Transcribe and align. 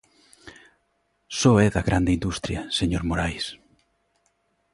Só 1.39 1.51
é 1.65 1.67
da 1.75 1.85
grande 1.89 2.11
industria, 2.17 2.61
señor 2.79 3.03
Morais. 3.09 3.45